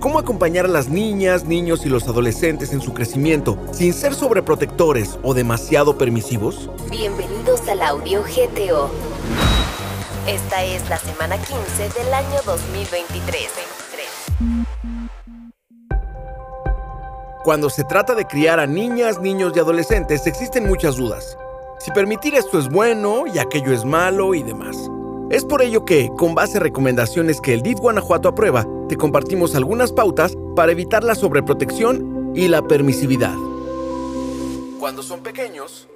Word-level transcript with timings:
cómo 0.00 0.18
acompañar 0.18 0.66
a 0.66 0.68
las 0.68 0.88
niñas, 0.88 1.44
niños 1.44 1.86
y 1.86 1.88
los 1.88 2.06
adolescentes 2.08 2.72
en 2.72 2.80
su 2.80 2.92
crecimiento 2.92 3.58
sin 3.72 3.92
ser 3.92 4.14
sobreprotectores 4.14 5.18
o 5.22 5.34
demasiado 5.34 5.98
permisivos? 5.98 6.70
Bienvenidos 6.90 7.66
al 7.68 7.82
audio 7.82 8.22
GTO. 8.22 8.90
Esta 10.26 10.64
es 10.64 10.88
la 10.88 10.98
semana 10.98 11.36
15 11.38 12.00
del 12.00 12.12
año 12.12 12.40
2023. 12.44 13.50
Cuando 17.44 17.70
se 17.70 17.84
trata 17.84 18.16
de 18.16 18.24
criar 18.24 18.58
a 18.58 18.66
niñas, 18.66 19.20
niños 19.20 19.52
y 19.54 19.60
adolescentes 19.60 20.26
existen 20.26 20.66
muchas 20.66 20.96
dudas. 20.96 21.38
Si 21.78 21.92
permitir 21.92 22.34
esto 22.34 22.58
es 22.58 22.68
bueno 22.68 23.24
y 23.32 23.38
aquello 23.38 23.72
es 23.72 23.84
malo 23.84 24.34
y 24.34 24.42
demás. 24.42 24.76
Es 25.30 25.44
por 25.44 25.62
ello 25.62 25.84
que, 25.84 26.10
con 26.16 26.34
base 26.34 26.58
a 26.58 26.60
recomendaciones 26.60 27.40
que 27.40 27.54
el 27.54 27.62
DIF 27.62 27.78
Guanajuato 27.78 28.28
aprueba, 28.28 28.66
te 28.88 28.96
compartimos 28.96 29.54
algunas 29.54 29.92
pautas 29.92 30.36
para 30.54 30.72
evitar 30.72 31.04
la 31.04 31.14
sobreprotección 31.14 32.32
y 32.34 32.48
la 32.48 32.62
permisividad. 32.66 33.34
Cuando 34.78 35.02
son 35.02 35.22
pequeños, 35.22 35.88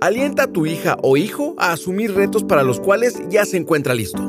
alienta 0.00 0.44
a 0.44 0.52
tu 0.52 0.66
hija 0.66 0.96
o 1.02 1.16
hijo 1.16 1.54
a 1.58 1.72
asumir 1.72 2.14
retos 2.14 2.44
para 2.44 2.62
los 2.62 2.80
cuales 2.80 3.20
ya 3.28 3.44
se 3.44 3.56
encuentra 3.56 3.94
listo. 3.94 4.22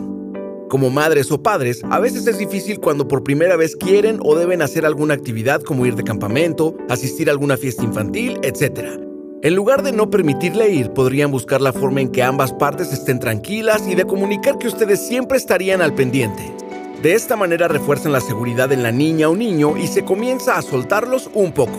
Como 0.69 0.91
madres 0.91 1.31
o 1.31 1.41
padres, 1.41 1.81
a 1.89 1.99
veces 1.99 2.27
es 2.27 2.37
difícil 2.37 2.79
cuando 2.79 3.07
por 3.07 3.23
primera 3.23 3.55
vez 3.55 3.75
quieren 3.75 4.19
o 4.21 4.35
deben 4.35 4.61
hacer 4.61 4.85
alguna 4.85 5.15
actividad 5.15 5.63
como 5.63 5.85
ir 5.87 5.95
de 5.95 6.03
campamento, 6.03 6.77
asistir 6.89 7.27
a 7.27 7.31
alguna 7.31 7.57
fiesta 7.57 7.83
infantil, 7.83 8.39
etc. 8.43 8.99
En 9.41 9.55
lugar 9.55 9.81
de 9.81 9.91
no 9.91 10.11
permitirle 10.11 10.69
ir, 10.69 10.91
podrían 10.91 11.31
buscar 11.31 11.59
la 11.59 11.73
forma 11.73 12.01
en 12.01 12.09
que 12.09 12.21
ambas 12.21 12.53
partes 12.53 12.93
estén 12.93 13.19
tranquilas 13.19 13.87
y 13.87 13.95
de 13.95 14.05
comunicar 14.05 14.59
que 14.59 14.67
ustedes 14.67 15.07
siempre 15.07 15.37
estarían 15.37 15.81
al 15.81 15.95
pendiente. 15.95 16.58
De 17.01 17.13
esta 17.13 17.37
manera 17.37 17.69
refuerzan 17.69 18.11
la 18.11 18.19
seguridad 18.19 18.73
en 18.73 18.83
la 18.83 18.91
niña 18.91 19.29
o 19.29 19.35
niño 19.35 19.77
y 19.77 19.87
se 19.87 20.03
comienza 20.03 20.57
a 20.57 20.61
soltarlos 20.61 21.29
un 21.33 21.53
poco. 21.53 21.77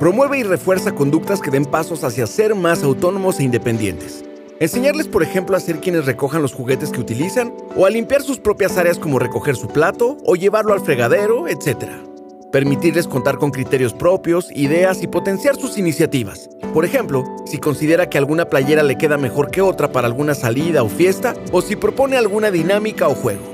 Promueve 0.00 0.38
y 0.38 0.42
refuerza 0.42 0.92
conductas 0.92 1.40
que 1.40 1.52
den 1.52 1.64
pasos 1.64 2.02
hacia 2.02 2.26
ser 2.26 2.56
más 2.56 2.82
autónomos 2.82 3.38
e 3.38 3.44
independientes. 3.44 4.24
Enseñarles, 4.58 5.06
por 5.06 5.22
ejemplo, 5.22 5.56
a 5.56 5.60
ser 5.60 5.78
quienes 5.78 6.06
recojan 6.06 6.42
los 6.42 6.54
juguetes 6.54 6.90
que 6.90 7.00
utilizan 7.00 7.54
o 7.76 7.86
a 7.86 7.90
limpiar 7.90 8.22
sus 8.22 8.40
propias 8.40 8.76
áreas 8.76 8.98
como 8.98 9.20
recoger 9.20 9.54
su 9.54 9.68
plato 9.68 10.18
o 10.24 10.34
llevarlo 10.34 10.72
al 10.72 10.80
fregadero, 10.80 11.46
etc 11.46 12.10
permitirles 12.50 13.06
contar 13.06 13.38
con 13.38 13.50
criterios 13.50 13.92
propios, 13.92 14.50
ideas 14.52 15.02
y 15.02 15.06
potenciar 15.06 15.56
sus 15.56 15.78
iniciativas. 15.78 16.50
Por 16.74 16.84
ejemplo, 16.84 17.24
si 17.46 17.58
considera 17.58 18.08
que 18.08 18.18
alguna 18.18 18.46
playera 18.46 18.82
le 18.82 18.98
queda 18.98 19.16
mejor 19.16 19.50
que 19.50 19.62
otra 19.62 19.92
para 19.92 20.06
alguna 20.06 20.34
salida 20.34 20.82
o 20.82 20.88
fiesta, 20.88 21.34
o 21.52 21.62
si 21.62 21.76
propone 21.76 22.16
alguna 22.16 22.50
dinámica 22.50 23.08
o 23.08 23.14
juego. 23.14 23.49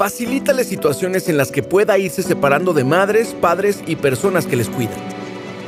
Facilítale 0.00 0.64
situaciones 0.64 1.28
en 1.28 1.36
las 1.36 1.52
que 1.52 1.62
pueda 1.62 1.98
irse 1.98 2.22
separando 2.22 2.72
de 2.72 2.84
madres, 2.84 3.36
padres 3.38 3.82
y 3.86 3.96
personas 3.96 4.46
que 4.46 4.56
les 4.56 4.70
cuidan, 4.70 4.96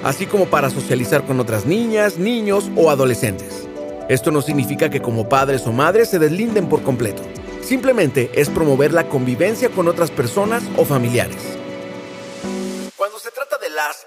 así 0.05 0.25
como 0.25 0.47
para 0.47 0.71
socializar 0.71 1.27
con 1.27 1.39
otras 1.39 1.67
niñas, 1.67 2.17
niños 2.17 2.71
o 2.75 2.91
adolescentes. 2.91 3.69
Esto 4.09 4.31
no 4.31 4.41
significa 4.41 4.89
que 4.89 5.03
como 5.03 5.29
padres 5.29 5.67
o 5.67 5.73
madres 5.73 6.09
se 6.09 6.19
deslinden 6.19 6.71
por 6.71 6.83
completo. 6.83 7.23
Simplemente 7.61 8.31
es 8.35 8.49
promover 8.49 8.95
la 8.95 9.07
convivencia 9.07 9.69
con 9.69 9.87
otras 9.87 10.11
personas 10.11 10.63
o 10.79 10.87
familiares 10.87 11.59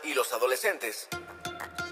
y 0.04 0.14
los 0.14 0.32
adolescentes. 0.34 1.08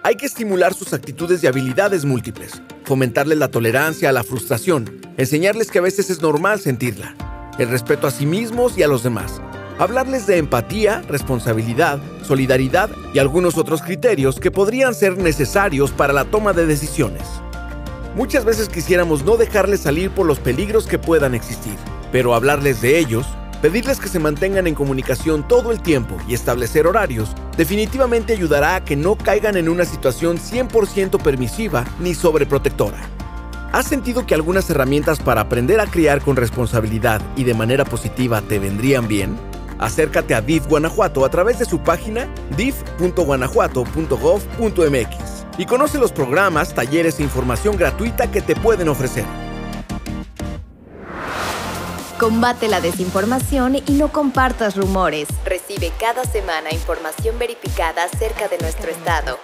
Hay 0.03 0.15
que 0.15 0.25
estimular 0.25 0.73
sus 0.73 0.93
actitudes 0.93 1.43
y 1.43 1.47
habilidades 1.47 2.05
múltiples, 2.05 2.61
fomentarles 2.85 3.37
la 3.37 3.49
tolerancia 3.49 4.09
a 4.09 4.11
la 4.11 4.23
frustración, 4.23 5.01
enseñarles 5.17 5.71
que 5.71 5.79
a 5.79 5.83
veces 5.83 6.09
es 6.09 6.21
normal 6.21 6.59
sentirla, 6.59 7.15
el 7.59 7.69
respeto 7.69 8.07
a 8.07 8.11
sí 8.11 8.25
mismos 8.25 8.77
y 8.77 8.83
a 8.83 8.87
los 8.87 9.03
demás, 9.03 9.41
hablarles 9.79 10.27
de 10.27 10.37
empatía, 10.37 11.01
responsabilidad, 11.07 11.99
solidaridad 12.23 12.89
y 13.13 13.19
algunos 13.19 13.57
otros 13.57 13.81
criterios 13.81 14.39
que 14.39 14.51
podrían 14.51 14.93
ser 14.93 15.17
necesarios 15.17 15.91
para 15.91 16.13
la 16.13 16.25
toma 16.25 16.53
de 16.53 16.65
decisiones. 16.65 17.23
Muchas 18.15 18.45
veces 18.45 18.69
quisiéramos 18.69 19.23
no 19.23 19.37
dejarles 19.37 19.81
salir 19.81 20.11
por 20.11 20.25
los 20.25 20.39
peligros 20.39 20.87
que 20.87 20.99
puedan 20.99 21.33
existir, 21.33 21.75
pero 22.11 22.35
hablarles 22.35 22.81
de 22.81 22.99
ellos 22.99 23.25
Pedirles 23.63 24.01
que 24.01 24.09
se 24.09 24.19
mantengan 24.19 24.67
en 24.67 24.75
comunicación 24.75 25.47
todo 25.47 25.71
el 25.71 25.81
tiempo 25.81 26.17
y 26.27 26.33
establecer 26.33 26.85
horarios 26.85 27.29
definitivamente 27.55 28.33
ayudará 28.33 28.75
a 28.75 28.83
que 28.83 28.97
no 28.97 29.17
caigan 29.17 29.55
en 29.55 29.69
una 29.69 29.85
situación 29.85 30.37
100% 30.37 31.23
permisiva 31.23 31.85
ni 32.01 32.13
sobreprotectora. 32.13 33.22
¿Has 33.73 33.87
sentido 33.87 34.25
que 34.27 34.35
algunas 34.35 34.69
herramientas 34.69 35.19
para 35.19 35.41
aprender 35.41 35.79
a 35.79 35.87
criar 35.87 36.21
con 36.21 36.35
responsabilidad 36.35 37.23
y 37.35 37.43
de 37.43 37.55
manera 37.55 37.85
positiva 37.85 38.39
te 38.41 38.59
vendrían 38.59 39.07
bien? 39.07 39.35
Acércate 39.79 40.35
a 40.35 40.41
DIF 40.41 40.67
Guanajuato 40.67 41.25
a 41.25 41.29
través 41.29 41.57
de 41.57 41.65
su 41.65 41.79
página 41.79 42.31
dif.guanajuato.gov.mx 42.55 45.45
y 45.57 45.65
conoce 45.65 45.97
los 45.97 46.11
programas, 46.11 46.75
talleres 46.75 47.19
e 47.19 47.23
información 47.23 47.75
gratuita 47.75 48.29
que 48.29 48.43
te 48.43 48.55
pueden 48.55 48.89
ofrecer. 48.89 49.25
Combate 52.19 52.67
la 52.67 52.79
desinformación 52.79 53.77
y 53.77 53.93
no 53.93 54.11
compartas 54.11 54.77
rumores. 54.77 55.27
Recibe 55.45 55.91
cada 55.99 56.25
semana 56.25 56.71
información 56.71 57.39
verificada 57.39 58.03
acerca 58.03 58.47
de 58.47 58.59
nuestro 58.59 58.91
estado. 58.91 59.39